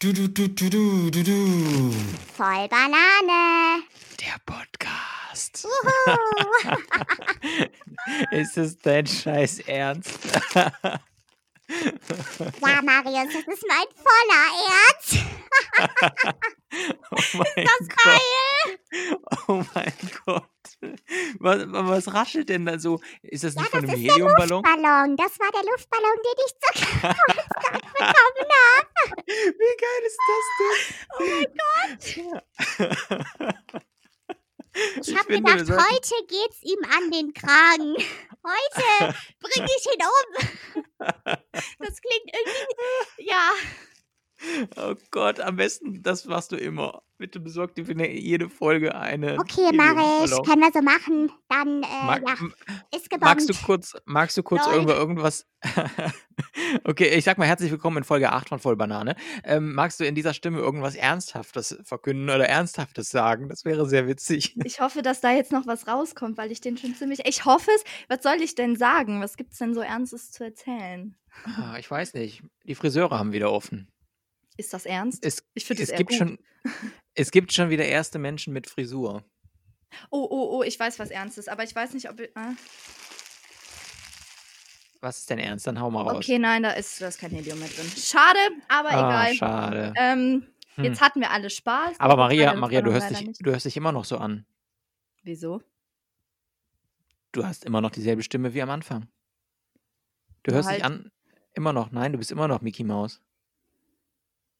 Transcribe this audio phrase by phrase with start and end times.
[0.00, 1.92] Du, du, du, du, du, du, du.
[2.36, 3.82] Voll Banane.
[4.20, 5.50] Der Podcast.
[8.30, 10.16] Ist es dein Scheiß Ernst?
[10.58, 10.70] ja,
[12.82, 15.16] Marius, das ist mein voller Ernst.
[17.10, 18.04] oh mein Das Gott.
[18.04, 18.20] geil.
[19.48, 19.92] Oh mein
[20.26, 20.44] Gott.
[21.40, 23.00] Was, was raschelt denn da so?
[23.22, 24.62] Ist das Ja, nicht das von einem ist der Heliumballon?
[24.64, 25.16] Luftballon.
[25.16, 26.72] Das war der Luftballon, den ich zur
[27.18, 28.88] Geburtstag bekommen habe.
[29.26, 30.78] Wie geil ist das denn?
[31.18, 31.98] Oh mein
[32.78, 33.08] Gott.
[35.00, 37.96] Ich habe gedacht, sollten- heute geht's ihm an den Kragen.
[38.44, 40.28] Heute bring ich ihn um.
[41.78, 43.50] Das klingt irgendwie, ja.
[44.76, 47.02] Oh Gott, am besten, das machst du immer.
[47.18, 49.36] Bitte besorg dir für eine- jede Folge eine.
[49.40, 50.44] Okay, Marius, Heliumballon.
[50.46, 51.32] können wir so machen.
[51.48, 52.34] Dann, äh, Mag, ja,
[52.96, 53.24] ist gebombt.
[53.24, 55.44] magst du kurz, magst du kurz irgendwo irgendwas?
[56.84, 59.16] okay, ich sag mal herzlich willkommen in Folge 8 von Vollbanane.
[59.44, 63.48] Ähm, magst du in dieser Stimme irgendwas Ernsthaftes verkünden oder Ernsthaftes sagen?
[63.48, 64.54] Das wäre sehr witzig.
[64.64, 67.20] Ich hoffe, dass da jetzt noch was rauskommt, weil ich den schon ziemlich.
[67.26, 67.84] Ich hoffe es.
[68.08, 69.20] Was soll ich denn sagen?
[69.20, 71.16] Was gibt's denn so Ernstes zu erzählen?
[71.44, 72.42] Ah, Ich weiß nicht.
[72.64, 73.88] Die Friseure haben wieder offen.
[74.58, 75.24] Ist das ernst?
[75.24, 76.18] Es, Ich finde es gibt gut.
[76.18, 76.38] schon,
[77.14, 79.24] es gibt schon wieder erste Menschen mit Frisur.
[80.10, 82.20] Oh, oh, oh, ich weiß, was ernst ist, aber ich weiß nicht, ob.
[82.20, 82.52] ich- Ah.
[85.00, 85.66] Was ist denn ernst?
[85.66, 86.16] Dann hau mal raus.
[86.16, 87.86] Okay, nein, da ist, da ist kein Helium mehr drin.
[87.96, 89.34] Schade, aber ah, egal.
[89.34, 89.94] schade.
[89.96, 90.84] Ähm, Hm.
[90.84, 91.98] Jetzt hatten wir alle Spaß.
[91.98, 93.44] Aber Maria, Maria, du hörst, dich, nicht.
[93.44, 94.46] du hörst dich immer noch so an.
[95.24, 95.60] Wieso?
[97.32, 99.08] Du hast immer noch dieselbe Stimme wie am Anfang.
[100.44, 100.84] Du hörst dich halt.
[100.84, 101.10] an.
[101.54, 101.90] Immer noch.
[101.90, 103.20] Nein, du bist immer noch Mickey Mouse.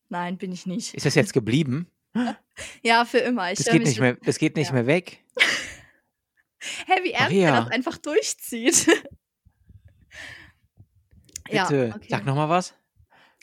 [0.08, 0.94] Nein, bin ich nicht.
[0.94, 1.90] Ist das jetzt geblieben?
[2.82, 3.52] Ja, für immer.
[3.52, 4.72] Ich Das geht nicht mehr, das geht nicht ja.
[4.72, 5.24] mehr weg.
[6.86, 8.88] Hä, wie ernst er das einfach durchzieht.
[11.48, 12.06] ja, Bitte, okay.
[12.10, 12.74] sag noch mal was.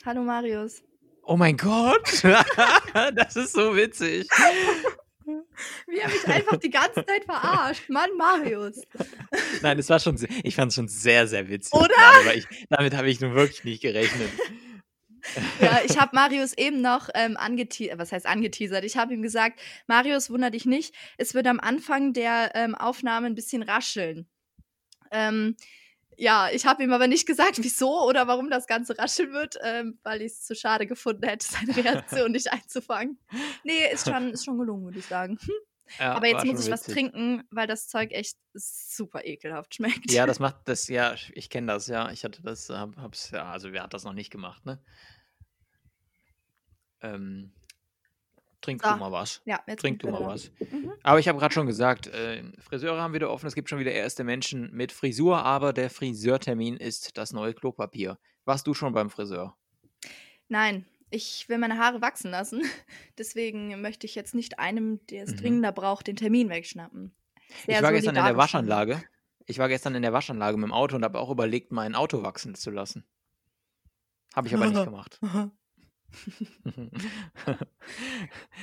[0.04, 0.82] Hallo Marius.
[1.22, 2.22] Oh mein Gott.
[3.14, 4.28] das ist so witzig.
[5.86, 7.88] Wie er mich einfach die ganze Zeit verarscht.
[7.88, 8.82] Mann, Marius.
[9.62, 11.72] Nein, es war schon, ich fand es schon sehr, sehr witzig.
[11.72, 11.88] Oder?
[11.88, 14.28] gerade, ich, damit habe ich nun wirklich nicht gerechnet.
[15.60, 18.84] Ja, ich habe Marius eben noch ähm, angeteasert, was heißt angeteasert?
[18.84, 23.26] Ich habe ihm gesagt, Marius, wunder dich nicht, es wird am Anfang der ähm, Aufnahme
[23.26, 24.26] ein bisschen rascheln.
[25.10, 25.56] Ähm,
[26.18, 29.98] ja, ich habe ihm aber nicht gesagt, wieso oder warum das Ganze rascheln wird, ähm,
[30.02, 33.18] weil ich es zu schade gefunden hätte, seine Reaktion nicht einzufangen.
[33.64, 35.38] Nee, ist schon, ist schon gelungen, würde ich sagen.
[35.98, 36.94] Ja, aber jetzt muss ich was witzig.
[36.94, 40.10] trinken, weil das Zeug echt super ekelhaft schmeckt.
[40.10, 42.10] Ja, das macht das, ja, ich kenne das, ja.
[42.10, 44.82] Ich hatte das, hab, hab's, ja, also wer hat das noch nicht gemacht, ne?
[47.02, 47.52] Ähm,
[48.60, 48.90] trink So.
[48.90, 49.42] du mal was.
[49.44, 50.50] ja jetzt Trink du mal was.
[50.70, 50.92] Mhm.
[51.02, 53.92] Aber ich habe gerade schon gesagt, äh, Friseure haben wieder offen, es gibt schon wieder
[53.92, 58.18] erste Menschen mit Frisur, aber der Friseurtermin ist das neue Klopapier.
[58.44, 59.56] Warst du schon beim Friseur?
[60.48, 62.62] Nein, ich will meine Haare wachsen lassen.
[63.18, 65.36] Deswegen möchte ich jetzt nicht einem, der es Mhm.
[65.36, 67.14] dringender braucht, den Termin wegschnappen.
[67.66, 68.36] Sehr ich war gestern in der.
[68.36, 69.02] Waschanlage.
[69.46, 72.24] Ich war gestern in der Waschanlage mit dem Auto und habe auch überlegt, mein Auto
[72.24, 73.04] wachsen zu lassen.
[74.34, 75.20] Habe ich aber nicht gemacht.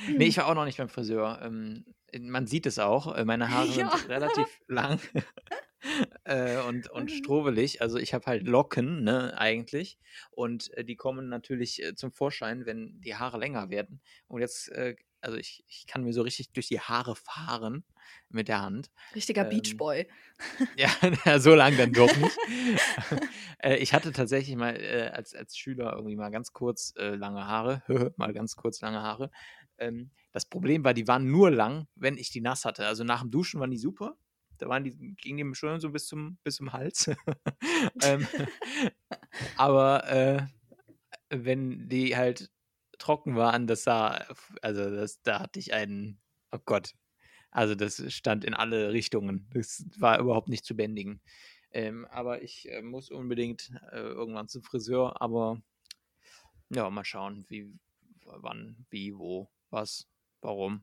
[0.06, 1.40] nee, ich war auch noch nicht beim Friseur.
[1.42, 1.84] Ähm,
[2.20, 3.14] man sieht es auch.
[3.16, 3.74] äh, Meine Haare Ja.
[3.74, 5.00] sind relativ lang
[6.24, 7.10] äh, und, und Mhm.
[7.10, 7.82] strobelig.
[7.82, 9.98] Also ich habe halt Locken, ne, eigentlich.
[10.30, 14.00] Und äh, die kommen natürlich äh, zum Vorschein, wenn die Haare länger werden.
[14.28, 17.84] Und jetzt, äh, also ich, ich kann mir so richtig durch die Haare fahren
[18.28, 18.90] mit der Hand.
[19.14, 20.06] Richtiger Ähm, Beachboy.
[20.76, 20.90] Ja,
[21.40, 22.36] so lang dann doch nicht.
[23.62, 27.46] äh, ich hatte tatsächlich mal äh, als, als Schüler irgendwie mal ganz kurz äh, lange
[27.46, 27.82] Haare,
[28.16, 29.30] mal ganz kurz lange Haare.
[29.78, 32.86] Ähm, das Problem war, die waren nur lang, wenn ich die nass hatte.
[32.86, 34.16] Also nach dem Duschen waren die super.
[34.58, 37.10] Da waren die, gingen die schon so bis zum, bis zum Hals.
[38.02, 38.26] ähm,
[39.56, 40.46] aber äh,
[41.30, 42.50] wenn die halt
[42.98, 44.24] trocken waren, das sah,
[44.62, 46.20] also das, da hatte ich einen,
[46.52, 46.94] oh Gott,
[47.50, 49.48] also das stand in alle Richtungen.
[49.54, 51.20] Das war überhaupt nicht zu bändigen.
[51.70, 55.20] Ähm, aber ich äh, muss unbedingt äh, irgendwann zum Friseur.
[55.22, 55.60] Aber
[56.70, 57.72] ja, mal schauen, wie,
[58.24, 60.08] wann, wie, wo, was,
[60.40, 60.82] warum.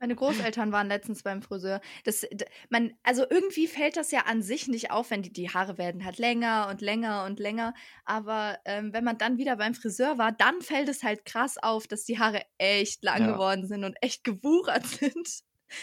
[0.00, 1.80] Meine Großeltern waren letztens beim Friseur.
[2.04, 2.26] Das,
[2.68, 6.04] man, also irgendwie fällt das ja an sich nicht auf, wenn die, die Haare werden
[6.04, 7.74] halt länger und länger und länger.
[8.04, 11.86] Aber ähm, wenn man dann wieder beim Friseur war, dann fällt es halt krass auf,
[11.86, 13.32] dass die Haare echt lang Ja.
[13.32, 15.28] geworden sind und echt gewuchert sind.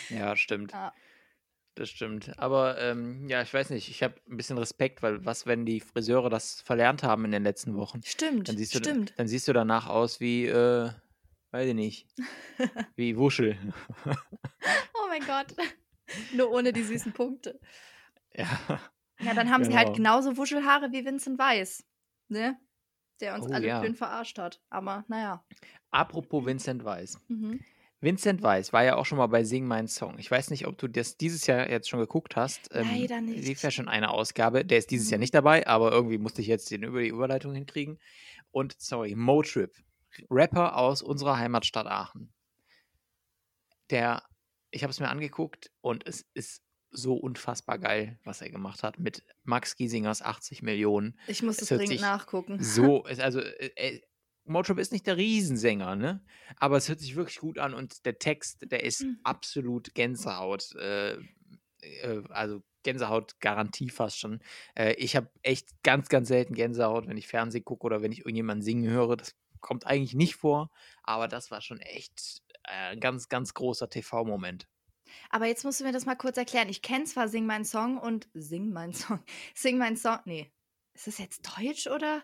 [0.09, 0.71] Ja, stimmt.
[0.71, 0.94] Ja.
[1.75, 2.38] Das stimmt.
[2.38, 5.80] Aber ähm, ja, ich weiß nicht, ich habe ein bisschen Respekt, weil was, wenn die
[5.80, 8.01] Friseure das verlernt haben in den letzten Wochen?
[8.03, 9.13] Stimmt, Dann siehst du, stimmt.
[9.18, 10.89] dann siehst du danach aus wie, äh,
[11.51, 12.07] weiß ich nicht,
[12.95, 13.57] wie Wuschel.
[14.94, 15.48] Oh mein Gott.
[16.36, 17.59] Nur ohne die süßen Punkte.
[18.33, 18.48] Ja.
[19.19, 19.98] Ja, dann haben sie halt Genau.
[19.98, 21.83] genauso Wuschelhaare wie Vincent Weiss.
[22.30, 22.57] Ne?
[23.19, 23.83] der uns Oh, alle ja.
[23.83, 24.62] schön verarscht hat.
[24.69, 25.44] Aber naja.
[25.92, 27.19] Apropos Vincent Weiss.
[27.27, 27.59] Mhm.
[28.00, 30.18] Vincent Weiss war ja auch schon mal bei Sing Mein Song.
[30.18, 32.69] Ich weiß nicht, ob du das dieses Jahr jetzt schon geguckt hast.
[32.74, 33.45] Ähm, Leider nicht.
[33.45, 34.65] Lief ja schon eine Ausgabe.
[34.65, 35.21] Der ist dieses Jahr Mhm.
[35.21, 38.00] nicht dabei, aber irgendwie musste ich jetzt den über die Überleitung hinkriegen.
[38.50, 39.75] Und sorry, Motrip,
[40.29, 42.33] Rapper aus unserer Heimatstadt Aachen.
[43.89, 44.23] Der,
[44.71, 48.99] ich habe es mir angeguckt und es ist so unfassbar geil, was er gemacht hat
[48.99, 51.17] mit Max Giesingers 80 Millionen.
[51.27, 52.57] Ich muss hört dringend nachgucken.
[52.61, 54.01] So, ist also, äh, äh,
[54.43, 56.23] Motrip ist nicht der Riesensänger, ne?
[56.57, 59.19] Aber es hört sich wirklich gut an und der Text, der ist Mhm.
[59.23, 60.75] absolut Gänsehaut.
[60.75, 61.13] Äh,
[61.81, 64.41] äh, also Gänsehaut Garantie fast schon.
[64.75, 68.19] Äh, ich habe echt ganz, ganz selten Gänsehaut, wenn ich Fernsehen gucke oder wenn ich
[68.19, 69.15] irgendjemanden singen höre.
[69.15, 70.69] Das kommt eigentlich nicht vor,
[71.03, 74.67] aber das war schon echt äh, ein ganz, ganz großer TV-Moment.
[75.29, 76.69] Aber jetzt musst du mir das mal kurz erklären.
[76.69, 79.19] Ich kenne zwar Sing mein Song und Sing mein Song.
[79.55, 80.19] Sing mein Song.
[80.25, 80.51] Nee.
[80.93, 82.23] Ist das jetzt Deutsch oder?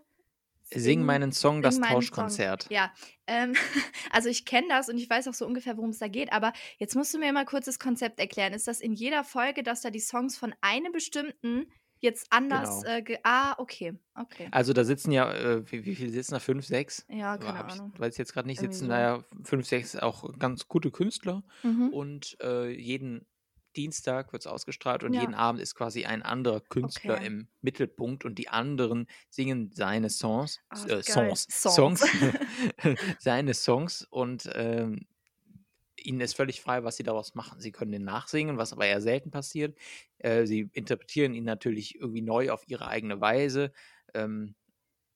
[0.74, 2.02] Sing meinen Song, das Sing meinen Song.
[2.02, 2.70] Tauschkonzert.
[2.70, 2.92] Ja,
[3.26, 3.54] ähm,
[4.12, 6.52] also ich kenne das und ich weiß auch so ungefähr, worum es da geht, aber
[6.78, 8.54] jetzt musst du mir mal kurz das Konzept erklären.
[8.54, 12.96] Ist das in jeder Folge, dass da die Songs von einem bestimmten jetzt anders Genau.
[12.98, 14.48] äh, ge Ah, okay, okay.
[14.52, 16.40] Also da sitzen ja, äh, wie, wie viele sitzen da?
[16.40, 17.06] Fünf, sechs?
[17.10, 17.94] Ja, keine Hab ich- Ahnung.
[17.98, 18.92] Weiß jetzt gerade nicht, Irgendwie sitzen so.
[18.92, 21.44] da ja fünf, sechs auch ganz gute Künstler.
[21.64, 21.90] Mhm.
[21.90, 23.26] Und äh, jeden
[23.76, 25.22] Dienstag wird es ausgestrahlt und Ja.
[25.22, 27.28] jeden Abend ist quasi ein anderer Künstler Okay.
[27.28, 31.04] im Mittelpunkt und die anderen singen seine Songs, Ah, äh.
[31.04, 32.00] Songs, Songs.
[32.00, 32.02] Songs,
[33.20, 35.06] seine Songs und ähm,
[36.08, 37.60] ihnen ist völlig frei, was sie daraus machen.
[37.62, 39.78] Sie können den nachsingen, was aber eher selten passiert.
[40.20, 43.72] Äh, sie interpretieren ihn natürlich irgendwie neu auf ihre eigene Weise.
[44.14, 44.56] Ähm,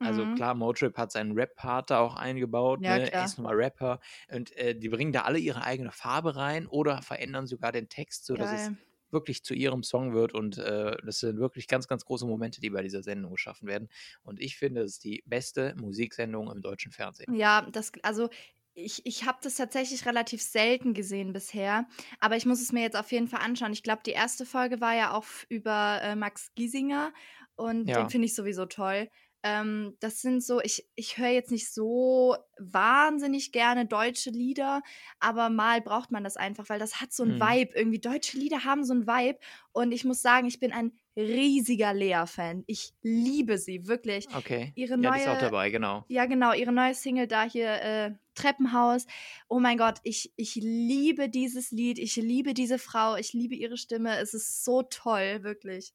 [0.04, 0.28] also Mhm.
[0.28, 2.86] klar, Motrip hat seinen Rap-Part da auch eingebaut.
[2.86, 3.12] Ja, ne?
[3.14, 4.00] Er ist nun mal Rapper.
[4.32, 8.26] Und äh, die bringen da alle ihre eigene Farbe rein oder verändern sogar den Text,
[8.26, 8.78] sodass es Geil.
[9.12, 10.34] wirklich zu ihrem Song wird.
[10.34, 13.90] Und äh, das sind wirklich ganz, ganz große Momente, die bei dieser Sendung geschaffen werden.
[14.24, 17.30] Und ich finde, es ist die beste Musiksendung im deutschen Fernsehen.
[17.30, 18.30] Ja, das, also
[18.74, 21.88] ich, ich habe das tatsächlich relativ selten gesehen bisher,
[22.20, 23.74] aber ich muss es mir jetzt auf jeden Fall anschauen.
[23.74, 27.14] Ich glaube, die erste Folge war ja auch über äh, Max Giesinger
[27.56, 27.98] und Ja.
[27.98, 29.10] den finde ich sowieso toll.
[29.44, 34.82] Ähm, das sind so, ich, ich höre jetzt nicht so wahnsinnig gerne deutsche Lieder,
[35.20, 37.40] aber mal braucht man das einfach, weil das hat so ein Mhm.
[37.40, 37.72] Vibe.
[37.76, 39.40] Irgendwie deutsche Lieder haben so ein Vibe
[39.72, 42.64] und ich muss sagen, ich bin ein riesiger Lea-Fan.
[42.68, 44.30] Ich liebe sie, wirklich.
[44.34, 44.76] Okay.
[44.76, 46.06] Ihre ja, die ist auch neue- dabei, genau.
[46.08, 49.06] Ja, genau, ihre neue Single da hier, äh, Treppenhaus.
[49.50, 53.78] Oh mein Gott, ich, ich liebe dieses Lied, ich liebe diese Frau, ich liebe ihre
[53.78, 54.18] Stimme.
[54.20, 55.94] Es ist so toll, wirklich.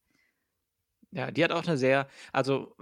[1.11, 2.75] Ja, die hat auch eine sehr, also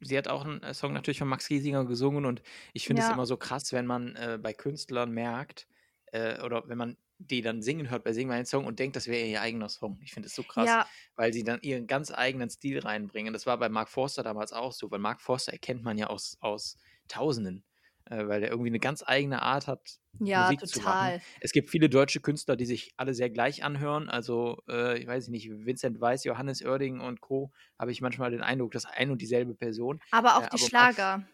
[0.00, 2.42] sie hat auch einen äh, Song natürlich von Max Giesinger gesungen und
[2.74, 3.08] ich finde es Ja.
[3.08, 5.66] immer so krass, wenn man äh, bei Künstlern merkt,
[6.12, 9.06] äh, oder wenn man die dann singen hört bei Sing meinen Song und denkt, das
[9.08, 9.98] wäre ihr eigener Song.
[10.02, 13.32] Ich finde es so krass, Ja, weil sie dann ihren ganz eigenen Stil reinbringen.
[13.32, 16.36] Das war bei Mark Forster damals auch so, weil Mark Forster erkennt man ja aus,
[16.40, 17.64] aus Tausenden,
[18.08, 21.12] weil er irgendwie eine ganz eigene Art hat, ja, Musik zu machen.
[21.12, 21.22] total.
[21.40, 24.08] Es gibt viele deutsche Künstler, die sich alle sehr gleich anhören.
[24.08, 27.52] Also, äh, ich weiß nicht, Vincent Weiss, Johannes Oerding und Co.
[27.78, 30.00] habe ich manchmal den Eindruck, dass ein und dieselbe Person.
[30.10, 31.26] Aber auch Äh, die aber Schlager.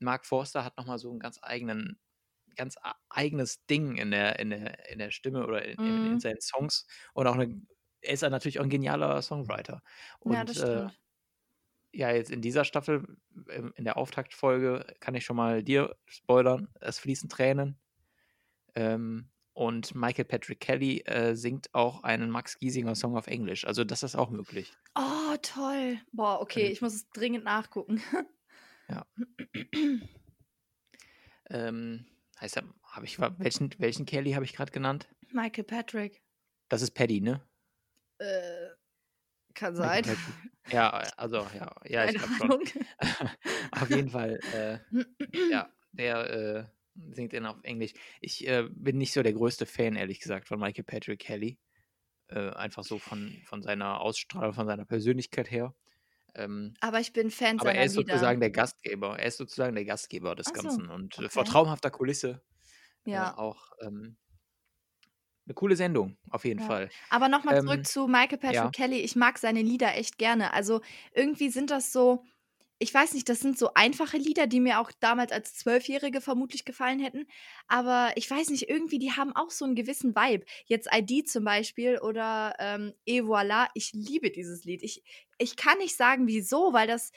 [0.00, 1.98] Mark Forster hat nochmal so einen ganz eigenen,
[2.56, 2.76] ganz
[3.10, 6.20] eigenes Ding in der, in der, in der Stimme oder in, in, in Mhm.
[6.20, 6.86] seinen Songs.
[7.14, 7.62] Und auch eine,
[8.00, 9.82] er ist natürlich auch ein genialer Songwriter.
[10.20, 11.00] Und ja, das äh, stimmt.
[11.94, 13.16] Ja, jetzt in dieser Staffel,
[13.76, 17.78] in der Auftaktfolge, kann ich schon mal dir spoilern, es fließen Tränen.
[18.74, 23.64] Ähm, und Michael Patrick Kelly äh, singt auch einen Max Giesinger Song auf Englisch.
[23.64, 24.72] Also das ist auch möglich.
[24.96, 25.98] Oh, toll.
[26.10, 28.02] Boah, okay, ich muss es dringend nachgucken.
[28.86, 29.06] Ja.
[31.50, 32.06] Ähm,
[32.40, 35.08] heißt er, habe ich, welchen, welchen Kelly habe ich gerade genannt?
[35.30, 36.22] Michael Patrick.
[36.70, 37.46] Das ist Paddy, ne?
[38.18, 38.63] Äh,
[39.54, 40.04] kann sein.
[40.70, 42.82] Ja, also, ja, ja, ich glaube schon.
[43.72, 44.78] Auf jeden Fall, äh,
[45.50, 46.64] ja, der äh,
[47.12, 47.92] singt den auf Englisch.
[48.20, 51.58] Ich äh, bin nicht so der größte Fan, ehrlich gesagt, von Michael Patrick Kelly.
[52.28, 55.74] Äh, einfach so von, von seiner Ausstrahlung, von seiner Persönlichkeit her.
[56.34, 58.12] Ähm, Aber ich bin Fan aber seiner er ist Lieder.
[58.14, 59.18] sozusagen der Gastgeber.
[59.18, 60.88] Er ist sozusagen der Gastgeber des so, Ganzen.
[60.88, 61.30] Und äh, okay.
[61.30, 62.42] vor traumhafter Kulisse
[63.06, 63.36] äh, Ja.
[63.36, 64.16] auch ähm,
[65.46, 66.66] eine coole Sendung, auf jeden Ja.
[66.66, 66.92] Fall.
[67.10, 68.70] Aber nochmal Ähm, zurück zu Michael Patrick ja.
[68.72, 68.98] Kelly.
[69.00, 70.52] Ich mag seine Lieder echt gerne.
[70.52, 70.80] Also
[71.12, 72.24] irgendwie sind das so,
[72.78, 76.64] ich weiß nicht, das sind so einfache Lieder, die mir auch damals als Zwölfjährige vermutlich
[76.64, 77.26] gefallen hätten.
[77.68, 80.44] Aber ich weiß nicht, irgendwie, die haben auch so einen gewissen Vibe.
[80.66, 83.68] Jetzt ID zum Beispiel oder ähm, Et voilà.
[83.74, 84.82] Ich liebe dieses Lied.
[84.82, 85.02] Ich,
[85.38, 87.12] ich kann nicht sagen, wieso, weil das,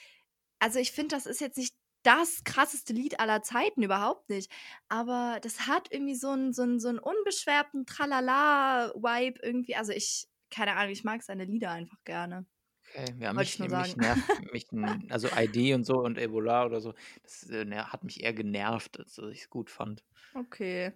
[0.59, 4.51] also ich finde, das ist jetzt nicht das krasseste Lied aller Zeiten, überhaupt nicht.
[4.89, 9.75] Aber das hat irgendwie so einen, so einen, so einen unbeschwerten Tralala-Vibe irgendwie.
[9.75, 12.45] Also ich, keine Ahnung, ich mag seine Lieder einfach gerne.
[12.89, 13.97] Okay, ja, mich, nur mich sagen.
[13.97, 14.23] nervt,
[14.53, 14.67] mich,
[15.09, 19.15] also ID und so und Ebola oder so, das äh, hat mich eher genervt, als
[19.15, 20.03] dass ich es gut fand.
[20.35, 20.93] Okay,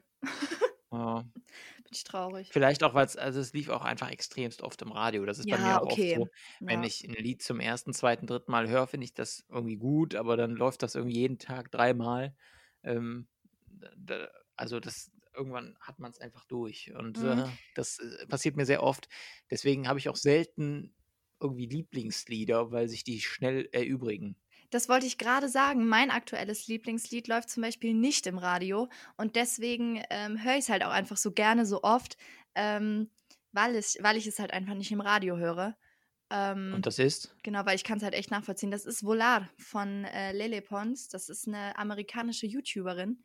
[0.91, 1.23] Ja.
[1.91, 2.53] Bin ich traurig.
[2.53, 5.25] Vielleicht auch, weil es, also es lief auch einfach extremst oft im Radio.
[5.25, 6.13] Das ist bei mir Ja, auch oft okay.
[6.13, 6.29] so,
[6.67, 6.83] wenn Ja.
[6.83, 10.35] ich ein Lied zum ersten, zweiten, dritten Mal höre, finde ich das irgendwie gut, aber
[10.37, 12.35] dann läuft das irgendwie jeden Tag dreimal.
[12.83, 13.29] Ähm,
[13.69, 16.91] da, also das irgendwann hat man es einfach durch.
[16.93, 17.21] Und Mhm.
[17.21, 19.07] äh, das äh, passiert mir sehr oft.
[19.49, 20.93] Deswegen habe ich auch selten
[21.39, 24.35] irgendwie Lieblingslieder, weil sich die schnell erübrigen.
[24.71, 25.87] Das wollte ich gerade sagen.
[25.87, 30.69] Mein aktuelles Lieblingslied läuft zum Beispiel nicht im Radio und deswegen ähm, höre ich es
[30.69, 32.17] halt auch einfach so gerne so oft,
[32.55, 33.11] ähm,
[33.51, 35.77] weil, es, weil ich es halt einfach nicht im Radio höre.
[36.29, 37.35] Ähm, Und das ist?
[37.43, 38.71] Genau, weil ich kann es halt echt nachvollziehen.
[38.71, 41.09] Das ist Volar von äh, Lele Pons.
[41.09, 43.23] Das ist eine amerikanische YouTuberin,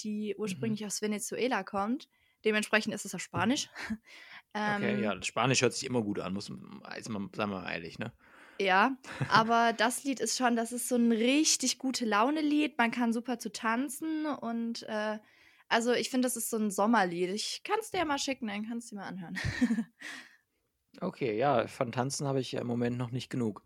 [0.00, 0.42] die Mhm.
[0.42, 2.08] ursprünglich aus Venezuela kommt.
[2.44, 3.68] Dementsprechend ist es auf Spanisch.
[4.54, 7.70] Okay, ähm, ja, Spanisch hört sich immer gut an, muss ist man, sagen wir mal
[7.70, 8.12] ehrlich, ne?
[8.60, 8.96] Ja,
[9.30, 12.76] aber das Lied ist schon, das ist so ein richtig gute Laune-Lied.
[12.76, 15.18] Man kann super zu tanzen und äh,
[15.68, 17.30] also ich finde, das ist so ein Sommerlied.
[17.30, 19.38] Ich kann es dir ja mal schicken, dann kannst du dir mal anhören.
[21.00, 23.62] Okay, ja, von Tanzen habe ich ja im Moment noch nicht genug.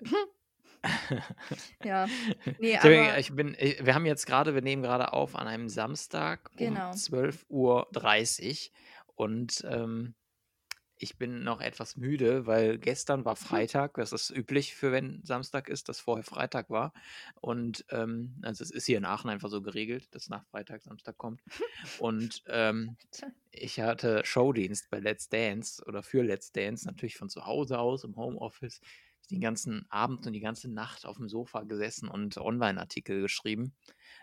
[1.82, 2.06] ja,
[2.58, 5.68] nee, aber ich bin, ich- wir haben jetzt gerade, wir nehmen gerade auf an einem
[5.68, 6.90] Samstag um Genau.
[6.90, 10.14] 12.30 Uhr und ähm,
[10.98, 15.68] ich bin noch etwas müde, weil gestern war Freitag, das ist üblich für wenn Samstag
[15.68, 16.92] ist, dass vorher Freitag war.
[17.40, 21.18] Und ähm, also es ist hier in Aachen einfach so geregelt, dass nach Freitag Samstag
[21.18, 21.42] kommt.
[21.98, 22.96] Und ähm,
[23.50, 28.04] ich hatte Showdienst bei Let's Dance oder für Let's Dance, natürlich von zu Hause aus
[28.04, 28.80] im Homeoffice.
[29.30, 33.74] Den ganzen Abend und die ganze Nacht auf dem Sofa gesessen und Online-Artikel geschrieben.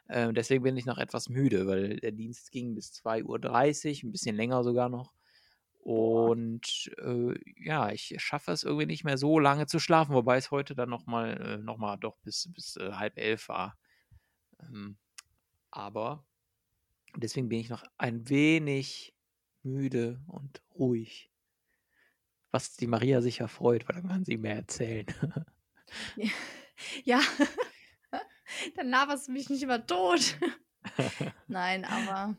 [0.08, 4.12] Äh, deswegen bin ich noch etwas müde, weil der Dienst ging bis 2.30 Uhr, ein
[4.14, 5.14] bisschen länger sogar noch.
[5.84, 10.50] Und äh, ja, ich schaffe es irgendwie nicht mehr so lange zu schlafen, wobei es
[10.50, 13.78] heute dann nochmal äh, noch mal doch bis, bis äh, halb elf war.
[14.62, 14.98] Ähm,
[15.72, 16.26] aber
[17.18, 19.14] deswegen bin ich noch ein wenig
[19.64, 21.30] müde und ruhig.
[22.52, 25.08] Was die Maria sicher freut, weil dann kann sie mehr erzählen.
[27.04, 27.20] ja,
[28.76, 30.38] dann laberst du mich nicht immer tot.
[31.48, 32.36] Nein, aber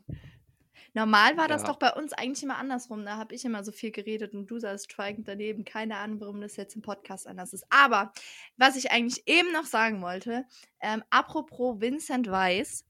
[0.95, 1.67] normal war das Ja.
[1.67, 3.05] doch bei uns eigentlich immer andersrum.
[3.05, 5.65] Da habe ich immer so viel geredet und du saßt schweigend daneben.
[5.65, 7.65] Keine Ahnung, warum das jetzt im Podcast anders ist.
[7.69, 8.11] Aber
[8.57, 10.45] was ich eigentlich eben noch sagen wollte,
[10.81, 12.85] ähm, apropos Vincent Weiss,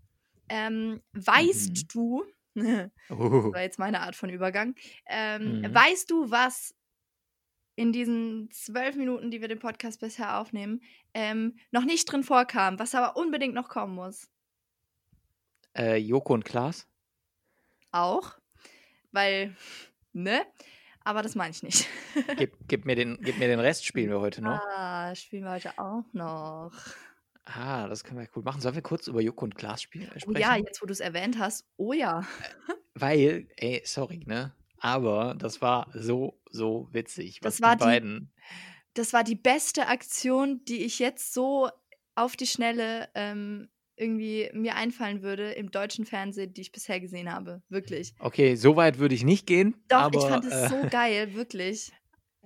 [0.49, 1.87] ähm, weißt Mhm.
[1.91, 2.55] du, das
[3.57, 4.75] war jetzt meine Art von Übergang,
[5.07, 5.73] ähm, Mhm.
[5.73, 6.73] weißt du, was
[7.77, 10.81] in diesen zwölf Minuten, die wir den Podcast bisher aufnehmen,
[11.13, 14.29] ähm, noch nicht drin vorkam, was aber unbedingt noch kommen muss?
[15.77, 16.87] Äh, Joko und Klaas?
[17.95, 18.33] Auch,
[19.11, 19.55] weil,
[20.13, 20.45] ne?
[21.03, 21.87] Aber das meine ich nicht.
[22.37, 24.59] Gib, gib, mir den, gib mir den Rest, spielen wir heute noch.
[24.75, 26.71] Ah, spielen wir heute auch noch.
[27.45, 28.59] Ah, das können wir cool machen.
[28.59, 30.41] Sollen wir kurz über Joko und Klaas spielen, äh, Oh sprechen?
[30.41, 32.25] ja, jetzt wo du es erwähnt hast, oh ja.
[32.95, 34.55] Weil, ey, sorry, ne?
[34.79, 38.33] Aber das war so, so witzig, was Das war die die- beiden.
[38.95, 41.69] Das war die beste Aktion, die ich jetzt so
[42.15, 47.31] auf die Schnelle ähm, irgendwie mir einfallen würde im deutschen Fernsehen, die ich bisher gesehen
[47.31, 47.61] habe.
[47.69, 48.13] Wirklich.
[48.19, 49.75] Okay, so weit würde ich nicht gehen.
[49.87, 51.91] Doch, aber, ich fand es äh, so geil, wirklich.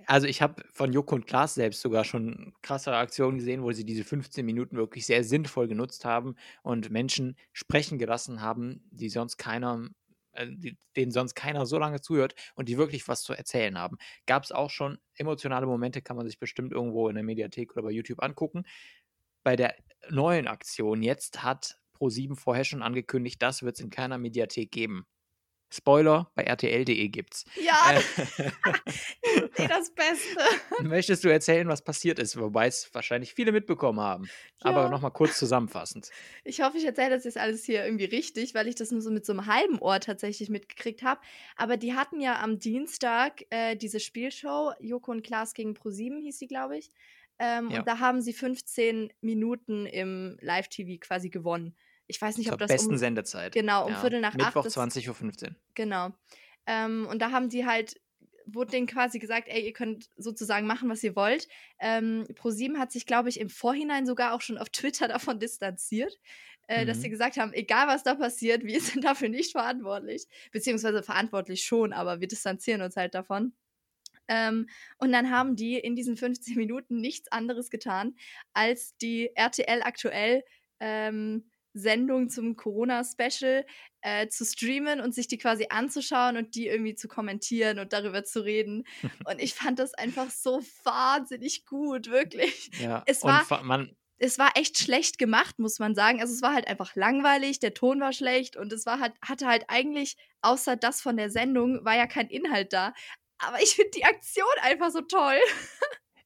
[0.06, 3.86] Also ich habe von Joko und Klaas selbst sogar schon krassere Aktionen gesehen, wo sie
[3.86, 9.38] diese 15 Minuten wirklich sehr sinnvoll genutzt haben und Menschen sprechen gelassen haben, die sonst
[9.38, 9.89] keiner,
[10.32, 10.48] äh,
[10.96, 13.98] denen sonst keiner so lange zuhört und die wirklich was zu erzählen haben.
[14.25, 17.84] Gab es auch schon emotionale Momente, kann man sich bestimmt irgendwo in der Mediathek oder
[17.84, 18.63] bei YouTube angucken.
[19.43, 19.75] Bei der
[20.10, 25.05] neuen Aktion jetzt hat Pro7 vorher schon angekündigt, das wird es in keiner Mediathek geben.
[25.72, 27.46] Spoiler, bei rtl.de gibt's.
[27.63, 28.01] Ja, Äh,
[29.55, 30.39] eh das Beste.
[30.81, 32.39] Möchtest du erzählen, was passiert ist?
[32.39, 34.27] Wobei es wahrscheinlich viele mitbekommen haben.
[34.62, 34.89] Aber Ja.
[34.89, 36.10] nochmal kurz zusammenfassend.
[36.43, 39.12] Ich hoffe, ich erzähle das jetzt alles hier irgendwie richtig, weil ich das nur so
[39.12, 41.22] mit so einem halben Ohr tatsächlich mitgekriegt habe.
[41.55, 46.39] Aber die hatten ja am Dienstag äh, diese Spielshow, Joko und Klaas gegen ProSieben hieß
[46.39, 46.91] die, glaube ich.
[47.39, 47.79] Ähm, Ja.
[47.79, 51.75] Und da haben sie 15 Minuten im Live-TV quasi gewonnen.
[52.08, 53.53] Ich weiß nicht, Zur ob das besten um, Sendezeit.
[53.53, 54.00] genau, um Ja.
[54.01, 54.77] Viertel nach acht Mittwoch ist.
[54.77, 55.55] 20.15 Uhr.
[55.75, 56.10] Genau.
[56.65, 58.00] Ähm, und da haben die halt,
[58.46, 61.48] wurde denen quasi gesagt, ey, ihr könnt sozusagen machen, was ihr wollt.
[61.79, 66.15] Ähm, ProSieben hat sich, glaube ich, im Vorhinein sogar auch schon auf Twitter davon distanziert,
[66.67, 67.01] äh, dass Mhm.
[67.03, 70.25] sie gesagt haben, egal was da passiert, wir sind dafür nicht verantwortlich.
[70.51, 73.53] Beziehungsweise verantwortlich schon, aber wir distanzieren uns halt davon.
[74.29, 74.69] Ähm,
[75.00, 78.15] und dann haben die in diesen 15 Minuten nichts anderes getan,
[78.53, 80.43] als die RTL aktuell
[80.79, 83.65] ähm, Sendung zum Corona-Special
[84.01, 88.24] äh, zu streamen und sich die quasi anzuschauen und die irgendwie zu kommentieren und darüber
[88.24, 88.86] zu reden.
[89.25, 92.71] Und ich fand das einfach so wahnsinnig gut, wirklich.
[92.81, 93.48] Ja, Es war- man,
[94.17, 96.19] Es war echt schlecht gemacht, muss man sagen.
[96.21, 99.45] Also es war halt einfach langweilig, der Ton war schlecht und es war halt, hatte
[99.48, 102.93] halt eigentlich, außer das von der Sendung, war ja kein Inhalt da.
[103.39, 105.39] Aber ich finde die Aktion einfach so toll.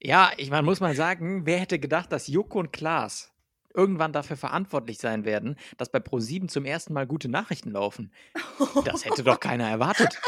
[0.01, 3.31] ja, ich meine, muss mal sagen, wer hätte gedacht, dass Joko und Klaas
[3.73, 8.11] irgendwann dafür verantwortlich sein werden, dass bei Pro7 zum ersten Mal gute Nachrichten laufen?
[8.85, 10.19] Das hätte doch keiner erwartet.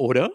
[0.00, 0.30] Oder?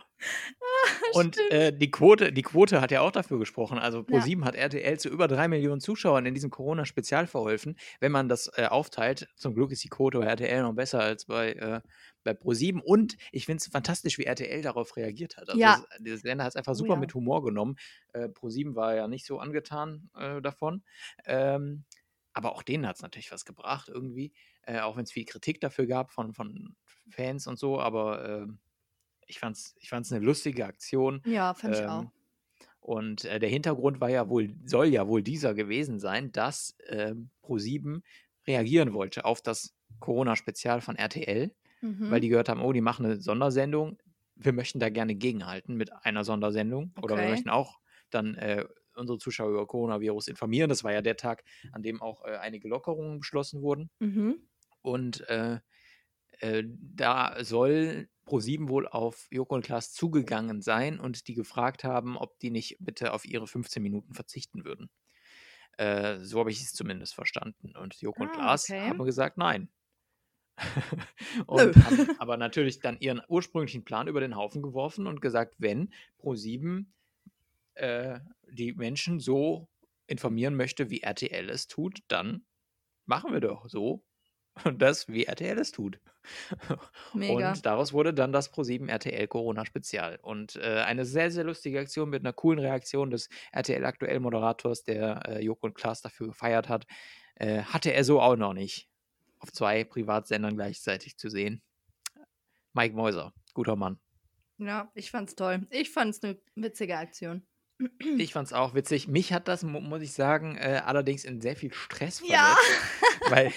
[1.14, 3.80] Und äh, die, Quote, die Quote hat ja auch dafür gesprochen.
[3.80, 7.76] Also Pro7 hat RTL zu über drei Millionen Zuschauern in diesem Corona-Spezial verholfen.
[8.00, 11.26] Wenn man das äh, aufteilt, zum Glück ist die Quote bei RTL noch besser als
[11.26, 11.82] bei, äh,
[12.24, 12.80] bei Pro7.
[12.80, 15.50] Und ich finde es fantastisch, wie RTL darauf reagiert hat.
[15.50, 15.84] Also Ja.
[15.90, 17.00] das, der Sender hat es einfach Oh super ja.
[17.00, 17.76] mit Humor genommen.
[18.14, 20.84] Äh, Pro7 war ja nicht so angetan äh, davon.
[21.26, 21.86] Ähm,
[22.34, 24.32] aber auch denen hat es natürlich was gebracht irgendwie.
[24.62, 26.76] Äh, auch wenn es viel Kritik dafür gab von, von
[27.10, 27.80] Fans und so.
[27.80, 28.60] Aber ähm,
[29.26, 31.22] ich fand es ich fand's eine lustige Aktion.
[31.26, 32.12] Ja, fand ich Ähm, auch.
[32.80, 37.32] Und äh, der Hintergrund war ja wohl, soll ja wohl dieser gewesen sein, dass ähm,
[37.44, 38.02] Pro7
[38.48, 42.10] reagieren wollte auf das Corona-Spezial von RTL, Mhm.
[42.12, 43.98] weil die gehört haben, oh, die machen eine Sondersendung.
[44.36, 46.94] Wir möchten da gerne gegenhalten mit einer Sondersendung.
[47.02, 47.32] Oder wir Okay.
[47.32, 47.80] möchten auch
[48.12, 48.66] dann äh,
[48.96, 50.70] unsere Zuschauer über Coronavirus informieren.
[50.70, 53.90] Das war ja der Tag, an dem auch äh, einige Lockerungen beschlossen wurden.
[54.00, 54.48] mhm.
[54.82, 55.60] Und äh,
[56.40, 62.18] äh, da soll ProSieben wohl auf Joko und Klaas zugegangen sein und die gefragt haben,
[62.18, 64.90] ob die nicht bitte auf ihre 15 Minuten verzichten würden.
[65.78, 67.76] Äh, so habe ich es zumindest verstanden.
[67.76, 68.90] Und Joko und Ah, Klaas okay.
[68.90, 69.70] haben gesagt, nein.
[71.48, 75.94] Und haben aber natürlich dann ihren ursprünglichen Plan über den Haufen geworfen und gesagt, wenn
[76.18, 76.94] ProSieben
[77.74, 79.68] äh, die Menschen so
[80.08, 82.46] informieren möchte, wie RTL es tut, dann
[83.06, 84.06] machen wir doch so
[84.64, 86.00] und das, wie RTL es tut.
[87.14, 87.52] Mega.
[87.52, 90.20] Und daraus wurde dann das Pro7 RTL Corona Spezial.
[90.22, 94.84] Und äh, eine sehr, sehr lustige Aktion mit einer coolen Reaktion des RTL aktuell Moderators,
[94.84, 96.88] der äh, Joko und Klaas dafür gefeiert hat.
[97.36, 98.90] Äh, hatte er so auch noch nicht.
[99.40, 101.62] Auf zwei Privatsendern gleichzeitig zu sehen.
[102.74, 104.00] Mike Mäuser, guter Mann.
[104.58, 105.68] Ja, ich fand's toll.
[105.70, 107.46] Ich fand's eine witzige Aktion.
[108.18, 109.08] Ich fand's auch witzig.
[109.08, 112.56] Mich hat das, mu muss ich sagen, äh, allerdings in sehr viel Stress Ja.
[112.56, 112.82] versetzt.
[113.28, 113.54] Weil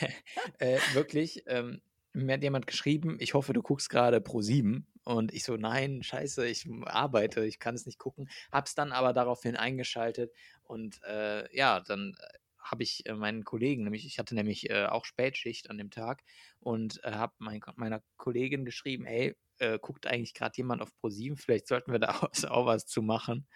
[0.59, 1.81] äh, wirklich, ähm,
[2.13, 4.87] mir hat jemand geschrieben, ich hoffe, du guckst gerade Pro 7.
[5.05, 8.29] Und ich so, nein, scheiße, ich arbeite, ich kann es nicht gucken.
[8.53, 10.33] Hab's dann aber daraufhin eingeschaltet.
[10.65, 12.17] Und äh, ja, dann
[12.59, 16.23] habe ich äh, meinen Kollegen, nämlich ich hatte nämlich äh, auch Spätschicht an dem Tag
[16.61, 21.37] und äh, habe mein, meiner Kollegin geschrieben, hey, äh, guckt eigentlich gerade jemand auf Pro7,
[21.37, 23.47] vielleicht sollten wir da auch, auch was zu machen.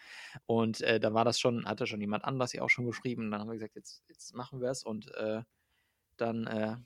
[0.46, 3.30] Und äh, da war das schon, hatte schon jemand anders ja auch schon geschrieben.
[3.30, 4.84] Dann haben wir gesagt, jetzt, jetzt machen wir es.
[4.84, 5.42] Und äh,
[6.16, 6.76] dann äh,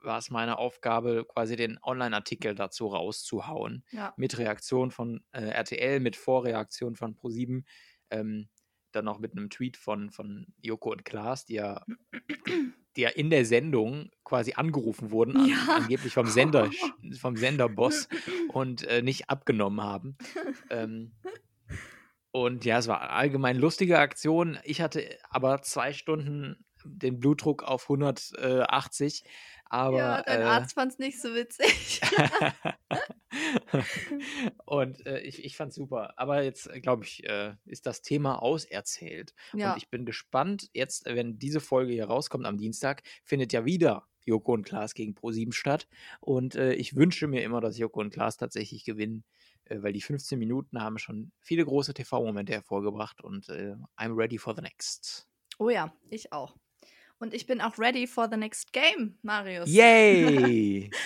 [0.00, 3.84] war es meine Aufgabe, quasi den Online-Artikel dazu rauszuhauen.
[3.90, 4.12] Ja.
[4.16, 7.64] Mit Reaktion von äh, RTL, mit Vorreaktion von Pro7.
[8.10, 8.48] Ähm,
[8.92, 11.84] dann noch mit einem Tweet von, von Joko und Klaas, die ja,
[12.96, 15.76] die ja in der Sendung quasi angerufen wurden, an, Ja.
[15.76, 16.70] angeblich vom Sender,
[17.18, 18.08] vom Senderboss
[18.52, 20.16] und äh, nicht abgenommen haben.
[20.70, 21.12] ähm,
[22.30, 24.58] und ja, es war allgemein lustige Aktion.
[24.64, 29.24] Ich hatte aber zwei Stunden den Blutdruck auf 180,
[29.72, 32.02] aber ja, dein äh, Arzt fand's nicht so witzig.
[34.66, 36.12] und äh, ich, ich fand's super.
[36.18, 39.32] Aber jetzt, glaube ich, äh, ist das Thema auserzählt.
[39.54, 39.72] ja.
[39.72, 44.06] Und ich bin gespannt, jetzt, wenn diese Folge hier rauskommt am Dienstag, findet ja wieder
[44.26, 45.88] Joko und Klaas gegen Pro7 statt.
[46.20, 49.24] Und äh, ich wünsche mir immer, dass Joko und Klaas tatsächlich gewinnen,
[49.64, 54.36] äh, weil die 15 Minuten haben schon viele große TV-Momente hervorgebracht und äh, I'm ready
[54.36, 55.26] for the next.
[55.58, 56.56] Oh ja, ich auch.
[57.22, 59.70] Und ich bin auch ready for the next game, Marius.
[59.70, 60.90] Yay!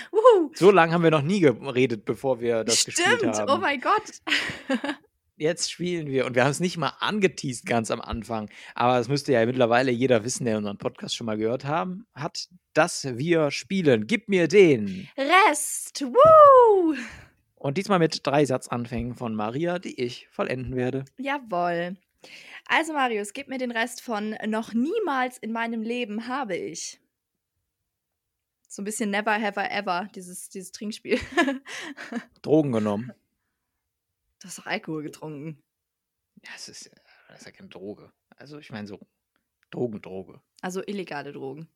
[0.55, 3.51] So lange haben wir noch nie geredet, bevor wir das gespielt Stimmt, haben.
[3.51, 4.23] oh mein Gott.
[5.37, 9.09] Jetzt spielen wir und wir haben es nicht mal angeteased ganz am Anfang, aber es
[9.09, 13.51] müsste ja mittlerweile jeder wissen, der unseren Podcast schon mal gehört haben, hat, dass wir
[13.51, 14.07] spielen.
[14.07, 15.09] Gib mir den.
[15.19, 16.03] Rest.
[16.03, 16.95] Woo!
[17.57, 21.05] Und diesmal mit drei Satzanfängen von Maria, die ich vollenden werde.
[21.19, 21.99] Jawohl.
[22.67, 27.01] Also Marius, gib mir den Rest von noch niemals in meinem Leben habe ich.
[28.69, 31.19] So ein bisschen Never Have I Ever, dieses, dieses Trinkspiel.
[32.43, 33.13] Drogen genommen.
[34.41, 35.63] Du hast doch Alkohol getrunken.
[36.45, 36.91] Ja, es ist,
[37.29, 38.13] das ist ja keine Droge.
[38.37, 38.99] Also ich meine so
[39.71, 40.41] Drogen, Droge.
[40.61, 41.69] Also illegale Drogen.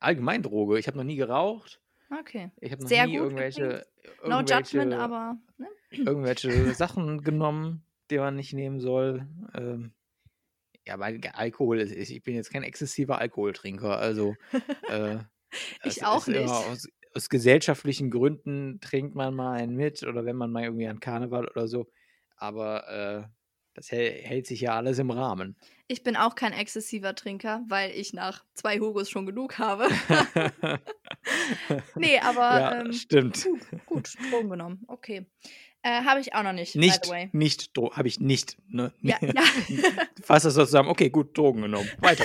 [0.00, 0.78] Allgemein Droge.
[0.78, 1.82] Ich habe noch nie geraucht.
[2.10, 2.50] Okay.
[2.60, 3.86] Ich habe noch Sehr nie gut irgendwelche,
[4.24, 5.36] No irgendwelche, judgment, aber.
[5.58, 5.68] Ne?
[5.90, 9.26] irgendwelche Sachen genommen, die man nicht nehmen soll.
[9.54, 9.92] Ähm,
[10.86, 13.98] Ja, weil Alkohol ist, ich bin jetzt kein exzessiver Alkoholtrinker.
[13.98, 14.34] Also,
[14.88, 15.18] äh,
[15.84, 16.48] Ich auch nicht.
[16.48, 21.00] aus, aus gesellschaftlichen Gründen trinkt man mal einen mit oder wenn man mal irgendwie an
[21.00, 21.90] Karneval oder so.
[22.36, 23.28] Aber äh,
[23.74, 25.56] das hält, hält sich ja alles im Rahmen.
[25.86, 29.88] Ich bin auch kein exzessiver Trinker, weil ich nach zwei Hugos schon genug habe.
[31.96, 33.44] nee, aber ja, ähm, stimmt.
[33.44, 34.84] gut, gut, Drogen genommen.
[34.88, 35.26] Okay.
[35.82, 37.28] Äh, habe ich auch noch nicht, by Nicht, the way.
[37.32, 38.56] nicht, habe ich nicht.
[38.68, 38.92] Ne?
[39.00, 39.42] Ja, ja.
[40.22, 40.88] Fass das so zusammen.
[40.88, 41.88] Okay, gut, Drogen genommen.
[42.00, 42.24] Weiter.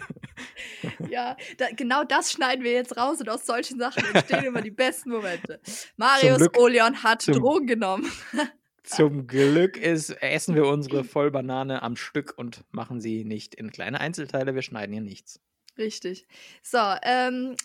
[1.10, 4.70] ja da, genau das schneiden wir jetzt raus und aus solchen Sachen entstehen immer die
[4.70, 5.60] besten Momente.
[5.96, 8.10] Marius Glück- Oleon hat zum- Drogen genommen.
[8.84, 13.98] Zum Glück ist, essen wir unsere Vollbanane am Stück und machen sie nicht in kleine
[13.98, 14.54] Einzelteile.
[14.54, 15.40] Wir schneiden hier nichts.
[15.76, 16.24] Richtig.
[16.62, 17.56] So, ähm,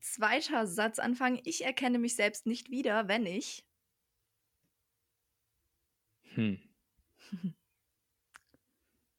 [0.00, 1.38] zweiter Satzanfang.
[1.44, 3.64] Ich erkenne mich selbst nicht wieder, wenn ich.
[6.36, 6.58] Hm.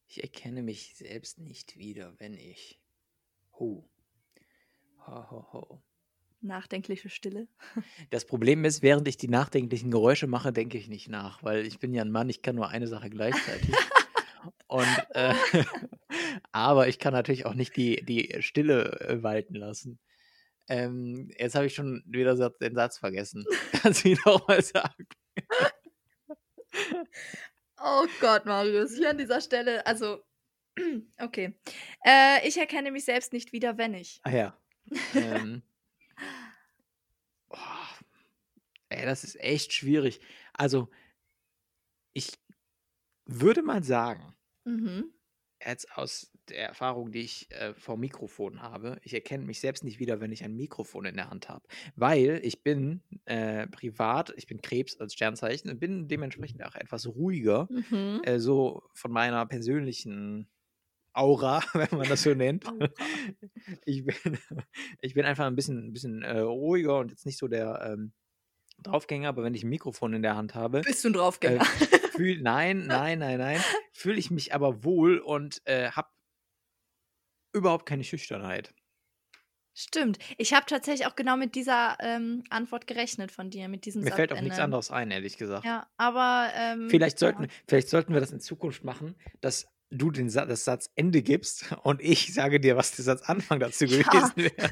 [0.10, 2.80] Ich erkenne mich selbst nicht wieder, wenn ich.
[3.60, 3.90] Ho.
[5.06, 5.84] Ho, ho, ho.
[6.40, 7.50] Nachdenkliche Stille.
[8.10, 11.80] Das Problem ist, während ich die nachdenklichen Geräusche mache, denke ich nicht nach, weil ich
[11.80, 13.76] bin ja ein Mann, ich kann nur eine Sache gleichzeitig.
[14.68, 15.34] Und äh,
[16.54, 20.00] aber ich kann natürlich auch nicht die, die Stille äh, walten lassen.
[20.70, 23.46] Ähm, jetzt habe ich schon wieder den Satz vergessen.
[23.74, 25.06] Kannst du ihn noch mal sagen?
[27.89, 30.21] Oh Gott, Marius, hier an dieser Stelle, also,
[31.19, 31.58] okay.
[32.06, 34.19] Äh, ich erkenne mich selbst nicht wieder, wenn ich.
[34.23, 34.58] Ah ja.
[35.15, 35.63] ähm,
[37.50, 37.58] oh,
[38.89, 40.19] ey, das ist echt schwierig.
[40.52, 40.89] Also,
[42.13, 42.32] ich
[43.26, 45.13] würde mal sagen, Mhm.
[45.65, 50.00] jetzt aus der Erfahrung, die ich äh, vor Mikrofon habe, ich erkenne mich selbst nicht
[50.00, 51.66] wieder, wenn ich ein Mikrofon in der Hand habe.
[51.96, 57.08] Weil ich bin äh, privat, ich bin Krebs als Sternzeichen und bin dementsprechend auch etwas
[57.08, 58.22] ruhiger, Mhm.
[58.24, 60.48] äh, so von meiner persönlichen
[61.14, 62.68] Aura, wenn man das so nennt.
[62.68, 62.90] Aura.
[63.86, 64.38] Ich bin,
[65.02, 68.14] ich bin einfach ein bisschen, ein bisschen äh, ruhiger und jetzt nicht so der ähm,
[68.84, 71.66] Draufgänger, aber wenn ich ein Mikrofon in der Hand habe, Bist du ein Draufgänger?
[72.16, 73.60] fühl, nein, nein, nein, nein,
[73.94, 76.08] fühle ich mich aber wohl und äh, habe
[77.54, 78.74] überhaupt keine Schüchternheit.
[79.80, 80.18] Stimmt.
[80.38, 84.12] Ich habe tatsächlich auch genau mit dieser ähm, Antwort gerechnet von dir, mit diesem Mir
[84.12, 84.44] fällt auch Satzende.
[84.46, 85.66] nichts anderes ein, ehrlich gesagt.
[85.66, 86.50] Ja, aber.
[86.56, 87.50] Ähm, Vielleicht, sollten, Ja.
[87.68, 92.02] vielleicht sollten wir das in Zukunft machen, dass du den Sa das Satzende gibst und
[92.02, 94.02] ich sage dir, was der Satzanfang dazu Ja.
[94.04, 94.72] gewesen wäre.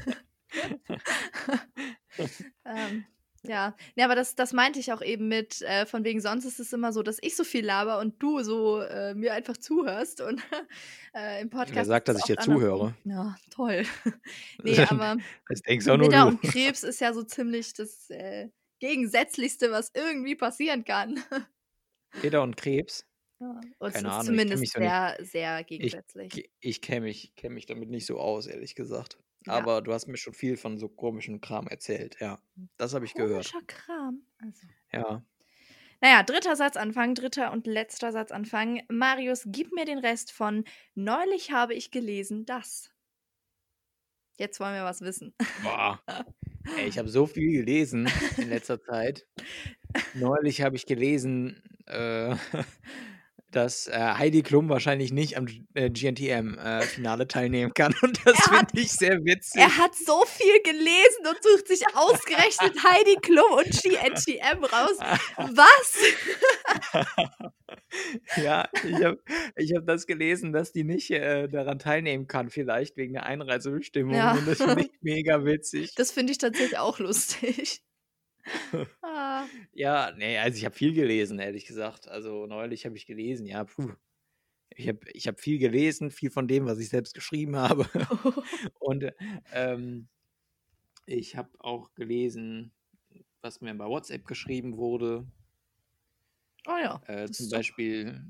[2.64, 3.04] Ähm,
[3.48, 3.76] ja.
[3.94, 6.72] ja, aber das, das meinte ich auch eben mit, äh, von wegen sonst ist es
[6.72, 10.42] immer so, dass ich so viel laber und du so äh, mir einfach zuhörst und
[11.14, 11.76] äh, im Podcast.
[11.76, 12.94] Wer sagt, dass ich dir zuhöre?
[13.04, 13.84] Ja, toll.
[14.62, 15.16] nee, aber
[15.48, 18.48] Das denkst auch nur Widder und Krebs ist ja so ziemlich das äh,
[18.80, 21.22] Gegensätzlichste, was irgendwie passieren kann.
[22.20, 23.06] Widder und Krebs.
[23.38, 26.36] Ja, und Keine es Ahnung, zumindest so sehr, sehr gegensätzlich.
[26.36, 29.18] Ich, ich kenne mich, kenn mich damit nicht so aus, ehrlich gesagt.
[29.46, 29.52] Ja.
[29.52, 32.16] Aber du hast mir schon viel von so komischem Kram erzählt.
[32.20, 32.40] Ja,
[32.76, 33.50] das habe ich gehört.
[33.50, 34.22] Komischer Kram.
[34.38, 34.66] Also.
[34.92, 35.24] Ja.
[36.00, 38.82] Naja, dritter Satzanfang, dritter und letzter Satzanfang.
[38.88, 42.90] Marius, gib mir den Rest von Neulich habe ich gelesen, das.
[44.36, 45.34] Jetzt wollen wir was wissen.
[45.62, 46.00] Boah.
[46.76, 49.26] Ey, ich habe so viel gelesen in letzter Zeit.
[50.14, 52.34] Neulich habe ich gelesen, äh,
[53.56, 57.94] dass äh, Heidi Klum wahrscheinlich nicht am äh, GNTM-Finale teilnehmen kann.
[58.02, 59.60] Und das finde ich sehr witzig.
[59.60, 64.98] Er hat so viel gelesen und sucht sich ausgerechnet Heidi Klum und GNTM raus.
[65.36, 65.96] Was?
[68.36, 69.18] Ja, ich habe
[69.56, 74.14] ich hab das gelesen, dass die nicht äh, daran teilnehmen kann, vielleicht wegen der Einreisebestimmung.
[74.14, 74.32] Ja.
[74.32, 75.94] Und das finde ich mega witzig.
[75.94, 77.82] Das finde ich tatsächlich auch lustig.
[79.02, 82.08] ah, Ja, nee, also ich habe viel gelesen, ehrlich gesagt.
[82.08, 83.92] Also neulich habe ich gelesen, ja, puh.
[84.70, 87.88] Ich habe ich hab viel gelesen, viel von dem, was ich selbst geschrieben habe.
[88.78, 89.12] Und äh,
[89.52, 90.08] ähm,
[91.06, 92.72] ich habe auch gelesen,
[93.40, 95.26] was mir bei WhatsApp geschrieben wurde.
[96.66, 97.00] oh ja.
[97.06, 98.22] Äh, zum doch- Beispiel,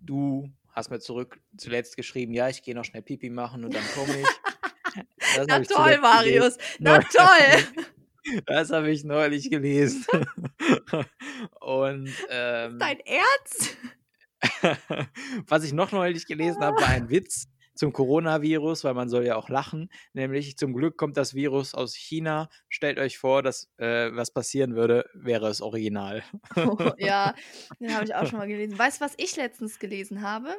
[0.00, 3.84] du hast mir zurück zuletzt geschrieben, ja, ich gehe noch schnell Pipi machen und dann
[3.94, 4.28] komme ich.
[5.36, 6.00] Das Na toll, gelesen.
[6.00, 6.58] Marius.
[6.78, 7.84] Na toll.
[8.46, 10.04] Das habe ich neulich gelesen.
[11.60, 13.76] Und ähm, Dein Ernst?
[15.48, 19.36] was ich noch neulich gelesen habe, war ein Witz zum Coronavirus, weil man soll ja
[19.36, 19.88] auch lachen.
[20.12, 22.48] Nämlich, zum Glück kommt das Virus aus China.
[22.68, 26.22] Stellt euch vor, dass äh, was passieren würde, wäre es original.
[26.56, 27.34] Oh, ja,
[27.80, 28.78] den habe ich auch schon mal gelesen.
[28.78, 30.56] Weißt du, was ich letztens gelesen habe?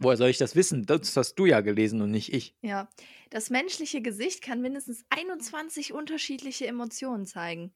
[0.00, 0.86] Woher soll ich das wissen?
[0.86, 2.56] Das hast du ja gelesen und nicht ich.
[2.62, 2.88] Ja,
[3.30, 7.74] das menschliche Gesicht kann mindestens 21 unterschiedliche Emotionen zeigen.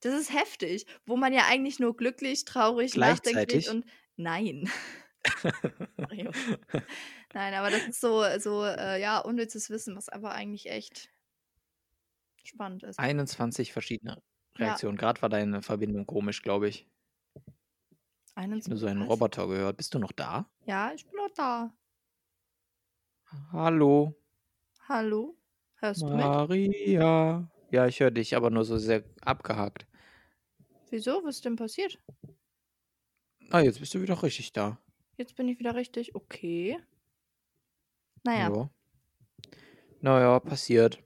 [0.00, 3.84] Das ist heftig, wo man ja eigentlich nur glücklich, traurig, nachdenklich und
[4.16, 4.70] nein.
[7.32, 11.10] Nein, aber das ist so, so äh, ja, unnützes Wissen, was aber eigentlich echt
[12.44, 12.98] spannend ist.
[12.98, 14.22] 21 verschiedene
[14.58, 14.96] Ja, Reaktionen.
[14.96, 16.88] Gerade war deine Verbindung komisch, glaube ich.
[18.34, 18.80] Ich habe nur 21.
[18.80, 19.02] so einen?
[19.02, 19.76] Roboter gehört.
[19.76, 20.48] Bist du noch da?
[20.64, 21.72] Ja, ich bin noch da.
[23.52, 24.14] Hallo,
[24.88, 25.36] Hallo?
[25.76, 26.16] Hörst du mich?
[26.16, 27.50] Maria.
[27.70, 29.86] Ja, ich höre dich, aber nur so sehr abgehakt.
[30.90, 31.22] Wieso?
[31.24, 31.98] Was ist denn passiert?
[33.50, 34.78] Ah, jetzt bist du wieder richtig da.
[35.16, 36.14] Jetzt bin ich wieder richtig.
[36.14, 36.78] Okay.
[38.24, 38.50] Naja.
[38.50, 38.70] Ja.
[40.00, 41.02] Naja, passiert.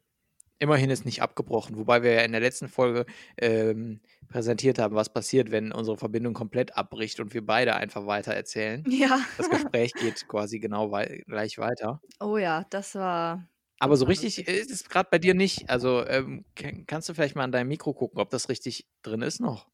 [0.59, 3.05] Immerhin ist nicht abgebrochen, wobei wir ja in der letzten Folge
[3.37, 8.33] ähm, präsentiert haben, was passiert, wenn unsere Verbindung komplett abbricht und wir beide einfach weiter
[8.33, 8.83] erzählen.
[8.97, 9.21] Ja.
[9.37, 12.01] Das Gespräch geht quasi genau wei gleich weiter.
[12.19, 13.47] Oh ja, das war.
[13.79, 14.57] Aber so richtig lustig.
[14.57, 15.69] ist es gerade bei dir nicht.
[15.69, 19.21] Also ähm, kann, kannst du vielleicht mal an deinem Mikro gucken, ob das richtig drin
[19.21, 19.69] ist noch?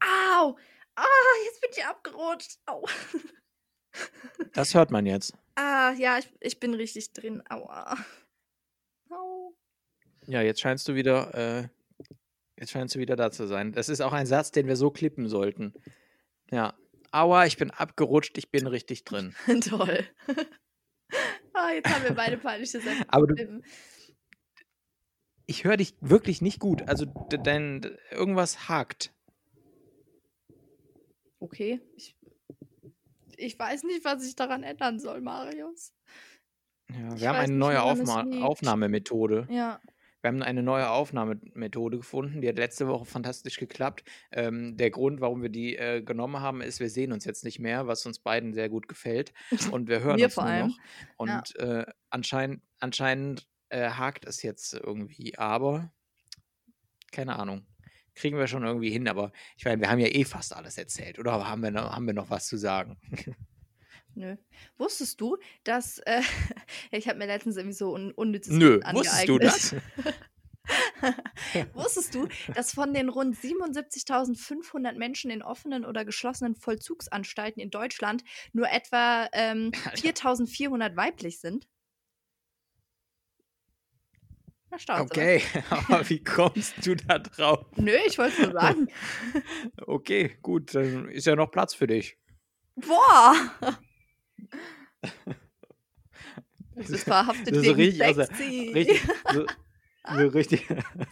[0.00, 0.56] Au!
[0.94, 1.04] Ah,
[1.46, 2.58] jetzt bin ich abgerutscht.
[2.66, 2.84] Au.
[4.52, 5.32] Das hört man jetzt.
[5.60, 7.42] Ah, ja, ich, ich bin richtig drin.
[7.48, 7.98] Aua.
[9.10, 9.52] Au.
[10.28, 11.68] Ja, jetzt scheinst du wieder, äh,
[12.56, 13.72] jetzt scheinst du wieder da zu sein.
[13.72, 15.74] Das ist auch ein Satz, den wir so klippen sollten.
[16.52, 16.78] Ja.
[17.10, 19.34] Aua, ich bin abgerutscht, ich bin richtig drin.
[19.68, 20.06] Toll.
[21.54, 23.04] ah, jetzt haben wir beide peinliche Sätze.
[23.08, 23.60] Aber du,
[25.46, 26.82] ich höre dich wirklich nicht gut.
[26.88, 29.12] Also de- dein irgendwas hakt.
[31.40, 31.80] Okay.
[31.96, 32.14] Ich,
[33.38, 35.92] ich weiß nicht, was ich daran ändern soll, Marius.
[36.90, 38.26] Ja, Ich wir haben weiß eine neue Aufma.
[38.42, 39.46] Aufnahmemethode.
[39.50, 39.80] Ja.
[40.20, 42.40] Wir haben eine neue Aufnahmemethode gefunden.
[42.40, 44.02] Die hat letzte Woche fantastisch geklappt.
[44.32, 47.60] Ähm, der Grund, warum wir die äh, genommen haben, ist, wir sehen uns jetzt nicht
[47.60, 49.32] mehr, was uns beiden sehr gut gefällt.
[49.70, 50.66] Und wir hören Mir uns vor nur allem.
[50.68, 50.78] noch.
[51.18, 55.38] Und äh, anscheinend, anscheinend äh, hakt es jetzt irgendwie.
[55.38, 55.92] Aber
[57.12, 57.64] keine Ahnung.
[58.18, 59.08] Kriegen wir schon irgendwie hin.
[59.08, 61.18] Aber ich meine, wir haben ja eh fast alles erzählt.
[61.18, 62.98] Oder haben wir noch, haben wir noch was zu sagen?
[64.14, 64.36] Nö.
[64.76, 65.98] Wusstest du, dass.
[66.00, 66.22] Äh,
[66.90, 69.44] ich habe mir letztens irgendwie so un unnützes Nö, Wissen wusstest du angeeignet.
[69.44, 69.74] das?
[71.74, 78.24] Wusstest du, dass von den rund 77.500 Menschen in offenen oder geschlossenen Vollzugsanstalten in Deutschland
[78.52, 80.08] nur etwa ähm, Alter.
[80.08, 81.66] 4.400 weiblich sind?
[84.70, 87.66] Okay, aber wie kommst du da drauf?
[87.76, 88.88] Nö, ich wollte nur sagen.
[89.86, 92.16] Okay, gut, dann ist ja noch Platz für dich.
[92.76, 93.34] Boah!
[96.74, 98.22] Das ist verhaftet Das ist richtig, also,
[98.72, 99.02] richtig,
[99.32, 99.46] so,
[100.16, 100.64] so richtig.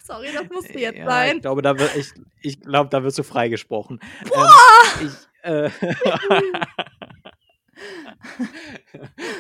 [0.05, 1.37] Sorry, das musste jetzt ja, sein.
[1.37, 3.99] Ich glaube, da wird, ich, ich glaube, da wirst du freigesprochen.
[4.29, 4.49] Boah!
[5.01, 5.71] Ähm, ich, äh,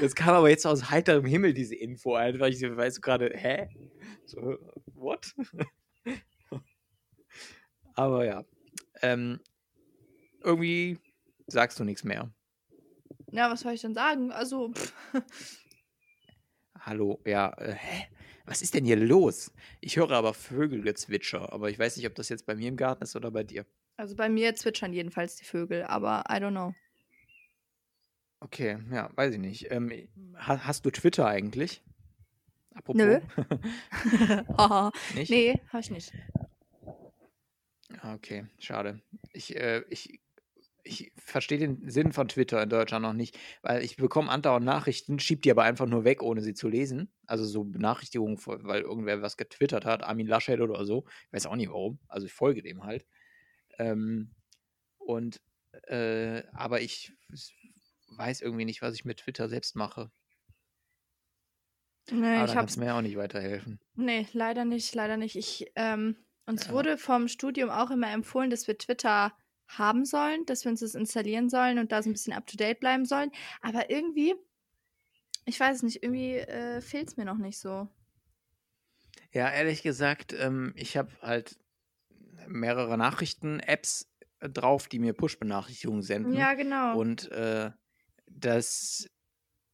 [0.00, 2.14] das kam aber jetzt aus heiterem Himmel, diese Info.
[2.14, 3.68] Einfach, ich weiß gerade, hä?
[4.26, 4.58] So,
[4.94, 5.34] what?
[7.94, 8.44] aber ja.
[9.02, 9.40] Ähm,
[10.42, 10.98] irgendwie
[11.46, 12.32] sagst du nichts mehr.
[13.30, 14.32] Ja, was soll ich denn sagen?
[14.32, 14.92] Also, pff,
[16.80, 18.06] Hallo, ja, äh, hä?
[18.44, 19.52] Was ist denn hier los?
[19.80, 23.02] Ich höre aber Vögelgezwitscher, aber ich weiß nicht, ob das jetzt bei mir im Garten
[23.02, 23.66] ist oder bei dir.
[23.96, 26.72] also bei mir zwitschern jedenfalls die Vögel, aber I don't know.
[28.38, 29.72] Okay, ja, weiß ich nicht.
[29.72, 29.90] Ähm,
[30.36, 31.82] ha hast du Twitter eigentlich?
[32.76, 33.00] Apropos.
[33.02, 33.20] Nö.
[34.58, 34.92] Haha.
[35.14, 35.30] nicht?
[35.30, 36.12] nee, hab ich nicht.
[38.00, 39.00] Ah, Okay, schade.
[39.32, 40.20] Ich, äh, ich,
[40.84, 45.18] ich verstehe den Sinn von Twitter in Deutschland noch nicht, weil ich bekomme andauernd Nachrichten,
[45.18, 47.10] schieb die aber einfach nur weg, ohne sie zu lesen.
[47.26, 51.04] Also so Benachrichtigungen, weil irgendwer was getwittert hat, Armin Laschet oder so.
[51.26, 51.98] Ich weiß auch nicht warum.
[52.08, 53.06] Also ich folge dem halt.
[53.78, 54.34] Ähm,
[54.98, 55.40] und,
[55.88, 57.12] äh, aber ich
[58.10, 60.10] weiß irgendwie nicht, was ich mit Twitter selbst mache.
[62.10, 63.80] Nee, aber ich kannst du mir auch nicht weiterhelfen.
[63.94, 65.36] Nee, leider nicht, leider nicht.
[65.36, 66.16] Ich, ähm,
[66.46, 66.72] uns Ja.
[66.72, 69.32] wurde vom Studium auch immer empfohlen, dass wir Twitter
[69.68, 72.56] haben sollen, dass wir uns das installieren sollen und da so ein bisschen up to
[72.56, 73.32] date bleiben sollen.
[73.62, 74.34] Aber irgendwie,
[75.44, 77.88] ich weiß es nicht, irgendwie äh, fehlt es mir noch nicht so.
[79.32, 81.58] Ja, ehrlich gesagt, ähm, ich habe halt
[82.46, 84.08] mehrere Nachrichten-Apps
[84.40, 86.32] drauf, die mir Push-Benachrichtigungen senden.
[86.34, 86.96] Ja, genau.
[86.96, 87.72] Und äh,
[88.26, 89.08] das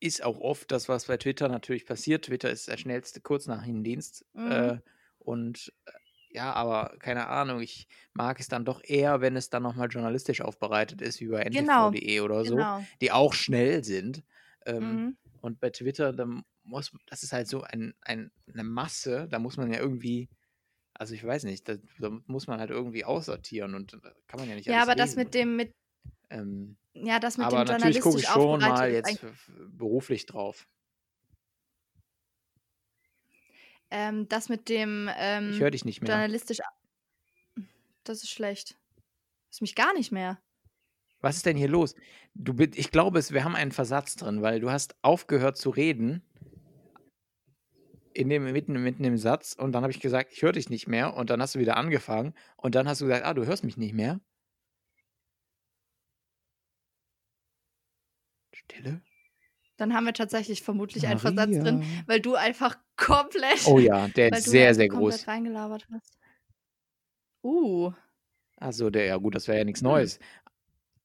[0.03, 2.25] ist auch oft das, was bei Twitter natürlich passiert.
[2.27, 4.25] Twitter ist der schnellste Kurznachrichtendienst.
[4.35, 4.51] Mhm.
[4.51, 4.79] Äh,
[5.19, 5.93] und äh,
[6.35, 10.41] ja, aber keine Ahnung, ich mag es dann doch eher, wenn es dann nochmal journalistisch
[10.41, 12.85] aufbereitet ist, wie bei Genau, ntv.de oder so, genau.
[13.01, 14.25] die auch schnell sind.
[14.67, 15.17] Ähm, Mhm.
[15.41, 16.27] und bei Twitter, da
[16.65, 20.29] muss, das ist halt so ein, ein, eine Masse, da muss man ja irgendwie,
[20.95, 24.49] also ich weiß nicht, da, da muss man halt irgendwie aussortieren und da kann man
[24.49, 25.25] ja nicht Ja, aber das lesen.
[25.25, 25.73] mit dem, mit,
[26.31, 30.67] Ähm, ja, das mit aber dem natürlich gucke ich journalistisch schon mal jetzt beruflich drauf.
[33.93, 36.11] ähm, das mit dem ähm, Ich höre dich nicht mehr.
[36.11, 36.59] journalistisch.
[38.05, 38.79] Das ist schlecht.
[39.49, 40.41] Das ist mich gar nicht mehr.
[41.21, 41.95] Was ist denn hier los?
[42.35, 46.23] Du, ich glaube, es, wir haben einen Versatz drin, weil du hast aufgehört zu reden
[48.15, 50.89] in dem, mitten, mitten im Satz und dann habe ich gesagt, ich höre dich nicht
[50.89, 53.63] mehr und dann hast du wieder angefangen und dann hast du gesagt, ah, du hörst
[53.63, 54.21] mich nicht mehr.
[58.73, 59.01] Stille?
[59.77, 62.03] Dann haben wir tatsächlich vermutlich einen Versatz drin, Maria.
[62.07, 65.27] weil du einfach komplett, Oh ja, der ist sehr, sehr groß.
[65.27, 66.19] reingelabert hast.
[67.43, 67.93] Uh.
[68.57, 69.89] Also der, ja gut, das wäre ja nichts Hm.
[69.89, 70.19] Neues.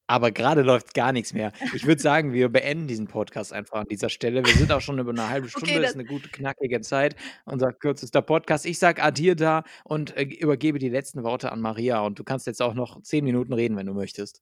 [0.10, 1.52] Aber gerade läuft gar nichts mehr.
[1.74, 4.46] Ich würde sagen, wir beenden diesen Podcast einfach an dieser Stelle.
[4.46, 6.80] Wir sind auch schon über eine halbe Stunde, Okay, das das, ist eine gute, knackige
[6.80, 7.16] Zeit.
[7.46, 8.66] Unser kürzester Podcast.
[8.66, 12.00] Ich sage Adir da und äh, übergebe die letzten Worte an Maria.
[12.02, 14.42] Und du kannst jetzt auch noch zehn Minuten reden, wenn du möchtest.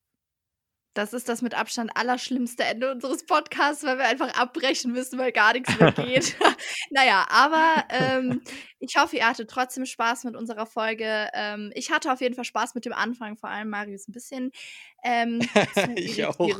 [0.96, 5.34] Das ist das mit Abstand allerschlimmste Ende unseres Podcasts, weil wir einfach abbrechen müssen, weil
[5.34, 6.38] gar nichts mehr geht.
[6.90, 8.42] naja, aber ähm,
[8.80, 11.30] ich hoffe, ihr hattet trotzdem Spaß mit unserer Folge.
[11.34, 14.52] Ähm, ich hatte auf jeden Fall Spaß mit dem Anfang, vor allem Marius ein bisschen
[15.06, 15.40] ähm,
[15.96, 16.60] ich auch.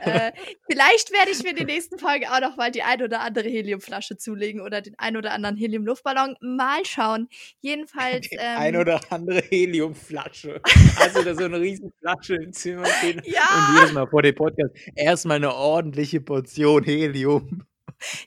[0.00, 0.32] Äh,
[0.68, 4.16] vielleicht werde ich mir die nächsten Folge auch noch mal die ein oder andere Heliumflasche
[4.16, 6.36] zulegen oder den ein oder anderen Helium-Luftballon.
[6.40, 7.28] Mal schauen.
[7.60, 8.28] Jedenfalls.
[8.28, 10.60] Die Ähm, ein oder andere Heliumflasche.
[10.98, 13.22] Also da so eine riesen Flasche im Zimmer stehen
[13.56, 17.64] und ja, jedes Mal vor dem Podcast erstmal eine ordentliche Portion Helium.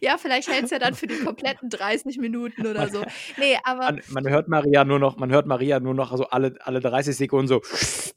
[0.01, 3.03] ja, vielleicht hält es ja dann für die kompletten 30 Minuten oder so.
[3.37, 6.55] Nee, aber man, man hört Maria nur noch, man hört Maria nur noch so alle,
[6.61, 7.61] alle 30 Sekunden so.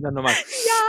[0.00, 0.32] Dann nochmal.
[0.32, 0.88] ja,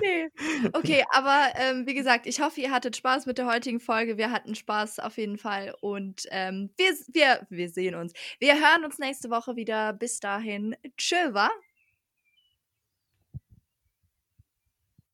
[0.00, 0.28] nee.
[0.72, 4.16] Okay, aber ähm, wie gesagt, ich hoffe, ihr hattet Spaß mit der heutigen Folge.
[4.16, 8.12] Wir hatten Spaß auf jeden Fall und ähm, wir, wir, wir sehen uns.
[8.38, 9.92] Wir hören uns nächste Woche wieder.
[9.92, 11.50] Bis dahin, tschö, wa?